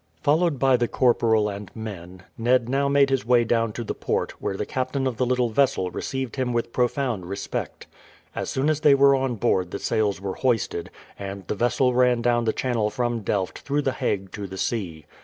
Followed 0.23 0.57
by 0.57 0.75
the 0.77 0.87
corporal 0.87 1.47
and 1.47 1.69
men, 1.75 2.23
Ned 2.35 2.67
now 2.67 2.87
made 2.89 3.11
his 3.11 3.23
way 3.23 3.43
down 3.43 3.71
to 3.73 3.83
the 3.83 3.93
port, 3.93 4.31
where 4.41 4.57
the 4.57 4.65
captain 4.65 5.05
of 5.05 5.17
the 5.17 5.27
little 5.27 5.51
vessel 5.51 5.91
received 5.91 6.37
him 6.37 6.53
with 6.53 6.73
profound 6.73 7.27
respect. 7.27 7.85
As 8.35 8.49
soon 8.49 8.67
as 8.67 8.79
they 8.79 8.95
were 8.95 9.15
on 9.15 9.35
board 9.35 9.69
the 9.69 9.77
sails 9.77 10.19
were 10.19 10.33
hoisted, 10.33 10.89
and 11.19 11.45
the 11.45 11.53
vessel 11.53 11.93
ran 11.93 12.23
down 12.23 12.45
the 12.45 12.51
channel 12.51 12.89
from 12.89 13.19
Delft 13.19 13.59
through 13.59 13.83
the 13.83 13.93
Hague 13.93 14.31
to 14.31 14.47
the 14.47 14.57
sea. 14.57 15.05